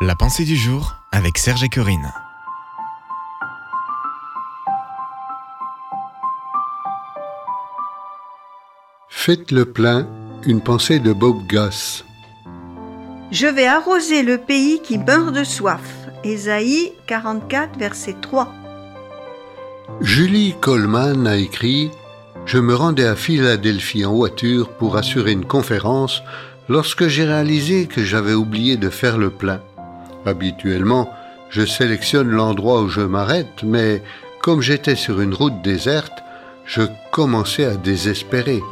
La 0.00 0.14
pensée 0.14 0.44
du 0.44 0.54
jour 0.54 0.94
avec 1.10 1.38
Serge 1.38 1.64
et 1.64 1.68
Corinne. 1.68 2.12
Faites 9.08 9.50
le 9.50 9.64
plein, 9.64 10.06
une 10.44 10.60
pensée 10.60 11.00
de 11.00 11.12
Bob 11.12 11.44
Gass. 11.48 12.04
Je 13.32 13.48
vais 13.48 13.66
arroser 13.66 14.22
le 14.22 14.38
pays 14.38 14.80
qui 14.84 14.98
meurt 14.98 15.34
de 15.34 15.42
soif. 15.42 15.82
Ésaïe 16.22 16.92
44, 17.08 17.76
verset 17.76 18.14
3. 18.22 18.52
Julie 20.00 20.54
Coleman 20.60 21.26
a 21.26 21.38
écrit 21.38 21.90
Je 22.46 22.58
me 22.58 22.76
rendais 22.76 23.06
à 23.06 23.16
Philadelphie 23.16 24.06
en 24.06 24.14
voiture 24.14 24.68
pour 24.68 24.96
assurer 24.96 25.32
une 25.32 25.44
conférence 25.44 26.22
lorsque 26.68 27.08
j'ai 27.08 27.24
réalisé 27.24 27.86
que 27.86 28.04
j'avais 28.04 28.34
oublié 28.34 28.76
de 28.76 28.90
faire 28.90 29.18
le 29.18 29.30
plein. 29.30 29.60
Habituellement, 30.28 31.08
je 31.48 31.64
sélectionne 31.64 32.28
l'endroit 32.28 32.82
où 32.82 32.88
je 32.90 33.00
m'arrête, 33.00 33.62
mais 33.62 34.02
comme 34.42 34.60
j'étais 34.60 34.94
sur 34.94 35.22
une 35.22 35.32
route 35.32 35.62
déserte, 35.62 36.22
je 36.66 36.82
commençais 37.10 37.64
à 37.64 37.76
désespérer. 37.76 38.62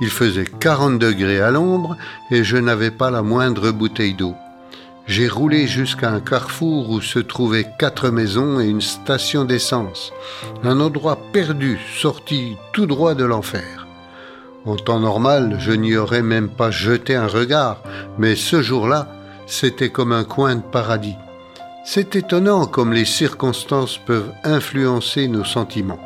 Il 0.00 0.08
faisait 0.08 0.46
40 0.46 0.98
degrés 0.98 1.42
à 1.42 1.50
l'ombre 1.50 1.98
et 2.30 2.42
je 2.42 2.56
n'avais 2.56 2.90
pas 2.90 3.10
la 3.10 3.20
moindre 3.20 3.70
bouteille 3.70 4.14
d'eau. 4.14 4.34
J'ai 5.06 5.28
roulé 5.28 5.66
jusqu'à 5.66 6.10
un 6.10 6.20
carrefour 6.20 6.88
où 6.88 7.02
se 7.02 7.18
trouvaient 7.18 7.70
quatre 7.78 8.08
maisons 8.08 8.58
et 8.58 8.64
une 8.64 8.80
station 8.80 9.44
d'essence, 9.44 10.10
un 10.62 10.80
endroit 10.80 11.18
perdu, 11.34 11.78
sorti 11.98 12.56
tout 12.72 12.86
droit 12.86 13.14
de 13.14 13.24
l'enfer. 13.24 13.86
En 14.64 14.76
temps 14.76 15.00
normal, 15.00 15.58
je 15.58 15.72
n'y 15.72 15.98
aurais 15.98 16.22
même 16.22 16.48
pas 16.48 16.70
jeté 16.70 17.14
un 17.14 17.26
regard, 17.26 17.82
mais 18.16 18.36
ce 18.36 18.62
jour-là, 18.62 19.08
c'était 19.46 19.90
comme 19.90 20.12
un 20.12 20.24
coin 20.24 20.56
de 20.56 20.62
paradis. 20.62 21.16
C'est 21.84 22.16
étonnant 22.16 22.66
comme 22.66 22.92
les 22.92 23.04
circonstances 23.04 23.98
peuvent 23.98 24.32
influencer 24.42 25.28
nos 25.28 25.44
sentiments. 25.44 26.00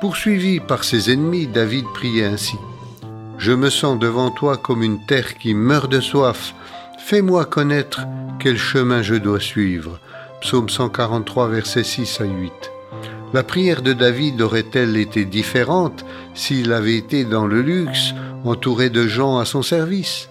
Poursuivi 0.00 0.60
par 0.60 0.84
ses 0.84 1.12
ennemis, 1.12 1.46
David 1.46 1.86
priait 1.94 2.26
ainsi. 2.26 2.56
Je 3.38 3.52
me 3.52 3.68
sens 3.70 3.98
devant 3.98 4.30
toi 4.30 4.56
comme 4.56 4.82
une 4.82 5.04
terre 5.06 5.36
qui 5.38 5.54
meurt 5.54 5.90
de 5.90 6.00
soif. 6.00 6.54
Fais-moi 6.98 7.44
connaître 7.46 8.02
quel 8.38 8.56
chemin 8.56 9.02
je 9.02 9.14
dois 9.14 9.40
suivre. 9.40 9.98
Psaume 10.40 10.68
143, 10.68 11.48
versets 11.48 11.84
6 11.84 12.20
à 12.20 12.24
8. 12.24 12.52
La 13.32 13.42
prière 13.42 13.82
de 13.82 13.92
David 13.92 14.40
aurait-elle 14.42 14.96
été 14.96 15.24
différente 15.24 16.04
s'il 16.34 16.72
avait 16.72 16.96
été 16.96 17.24
dans 17.24 17.46
le 17.46 17.62
luxe, 17.62 18.14
entouré 18.44 18.90
de 18.90 19.06
gens 19.08 19.38
à 19.38 19.44
son 19.44 19.62
service? 19.62 20.28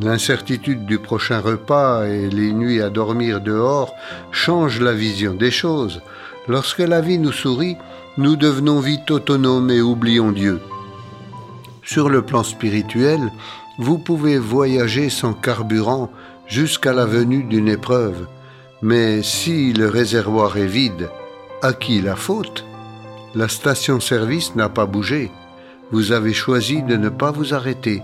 L'incertitude 0.00 0.86
du 0.86 0.98
prochain 0.98 1.40
repas 1.40 2.06
et 2.06 2.30
les 2.30 2.52
nuits 2.52 2.80
à 2.80 2.90
dormir 2.90 3.40
dehors 3.40 3.94
changent 4.32 4.80
la 4.80 4.92
vision 4.92 5.34
des 5.34 5.50
choses. 5.50 6.00
Lorsque 6.48 6.78
la 6.78 7.00
vie 7.00 7.18
nous 7.18 7.32
sourit, 7.32 7.76
nous 8.16 8.36
devenons 8.36 8.80
vite 8.80 9.10
autonomes 9.10 9.70
et 9.70 9.82
oublions 9.82 10.32
Dieu. 10.32 10.60
Sur 11.82 12.08
le 12.08 12.22
plan 12.22 12.42
spirituel, 12.42 13.20
vous 13.78 13.98
pouvez 13.98 14.38
voyager 14.38 15.10
sans 15.10 15.32
carburant 15.32 16.10
jusqu'à 16.46 16.92
la 16.92 17.06
venue 17.06 17.44
d'une 17.44 17.68
épreuve, 17.68 18.26
mais 18.82 19.22
si 19.22 19.72
le 19.72 19.88
réservoir 19.88 20.56
est 20.56 20.66
vide, 20.66 21.08
à 21.62 21.72
qui 21.72 22.00
la 22.00 22.16
faute? 22.16 22.64
La 23.34 23.48
station-service 23.48 24.56
n'a 24.56 24.68
pas 24.68 24.86
bougé. 24.86 25.30
Vous 25.92 26.12
avez 26.12 26.32
choisi 26.32 26.82
de 26.82 26.96
ne 26.96 27.08
pas 27.08 27.30
vous 27.30 27.54
arrêter. 27.54 28.02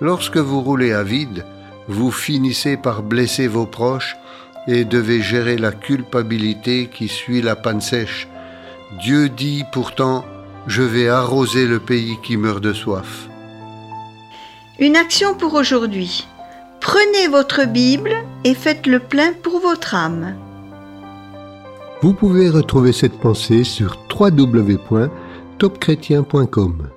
Lorsque 0.00 0.36
vous 0.36 0.60
roulez 0.60 0.92
à 0.92 1.02
vide, 1.02 1.44
vous 1.88 2.10
finissez 2.10 2.76
par 2.76 3.02
blesser 3.02 3.46
vos 3.46 3.66
proches 3.66 4.16
et 4.66 4.84
devez 4.84 5.20
gérer 5.20 5.56
la 5.56 5.72
culpabilité 5.72 6.90
qui 6.92 7.08
suit 7.08 7.42
la 7.42 7.56
panne 7.56 7.80
sèche. 7.80 8.28
Dieu 9.00 9.28
dit 9.28 9.64
pourtant, 9.72 10.24
je 10.66 10.82
vais 10.82 11.08
arroser 11.08 11.66
le 11.66 11.80
pays 11.80 12.16
qui 12.22 12.36
meurt 12.36 12.62
de 12.62 12.72
soif. 12.72 13.28
Une 14.78 14.96
action 14.96 15.34
pour 15.34 15.54
aujourd'hui. 15.54 16.26
Prenez 16.80 17.28
votre 17.28 17.66
Bible 17.66 18.12
et 18.44 18.54
faites 18.54 18.86
le 18.86 18.98
plein 18.98 19.32
pour 19.32 19.60
votre 19.60 19.94
âme. 19.94 20.34
Vous 22.02 22.12
pouvez 22.12 22.50
retrouver 22.50 22.92
cette 22.92 23.18
pensée 23.18 23.64
sur 23.64 23.98
www.topchrétien.com. 24.10 26.90